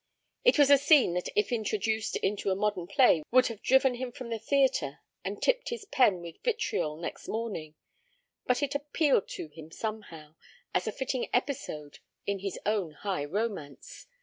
It 0.43 0.57
was 0.57 0.71
a 0.71 0.79
scene 0.79 1.13
that 1.13 1.29
if 1.35 1.51
introduced 1.51 2.15
into 2.15 2.49
a 2.49 2.55
modern 2.55 2.87
play 2.87 3.21
would 3.29 3.45
have 3.49 3.61
driven 3.61 3.93
him 3.93 4.11
from 4.11 4.29
the 4.29 4.39
theatre 4.39 4.97
and 5.23 5.39
tipped 5.39 5.69
his 5.69 5.85
pen 5.85 6.21
with 6.21 6.41
vitriol 6.43 6.97
next 6.97 7.27
morning, 7.27 7.75
but 8.47 8.63
it 8.63 8.73
appealed 8.73 9.27
to 9.27 9.49
him, 9.49 9.69
somehow, 9.69 10.33
as 10.73 10.87
a 10.87 10.91
fitting 10.91 11.29
episode 11.33 11.99
in 12.25 12.39
his 12.39 12.57
own 12.65 12.93
high 12.93 13.25
romance. 13.25 14.07